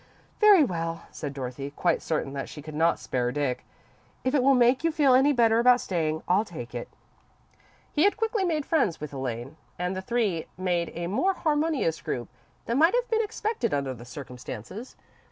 "Very 0.39 0.63
well," 0.63 1.03
said 1.11 1.31
Dorothy, 1.31 1.69
quite 1.75 2.01
certain 2.01 2.33
that 2.33 2.49
she 2.49 2.63
could 2.63 2.73
not 2.73 2.97
spare 2.97 3.31
Dick. 3.31 3.63
"If 4.23 4.33
it 4.33 4.41
will 4.41 4.55
make 4.55 4.83
you 4.83 4.91
feel 4.91 5.13
any 5.13 5.31
better 5.31 5.59
about 5.59 5.79
staying, 5.79 6.23
I'll 6.27 6.43
take 6.43 6.73
it." 6.73 6.89
He 7.93 8.03
had 8.05 8.17
quickly 8.17 8.43
made 8.43 8.65
friends 8.65 8.99
with 8.99 9.13
Elaine, 9.13 9.57
and 9.77 9.95
the 9.95 10.01
three 10.01 10.47
made 10.57 10.91
a 10.95 11.05
more 11.05 11.35
harmonious 11.35 12.01
group 12.01 12.29
than 12.65 12.79
might 12.79 12.95
have 12.95 13.11
been 13.11 13.21
expected 13.21 13.75
under 13.75 13.93
the 13.93 14.03
circumstances. 14.03 14.95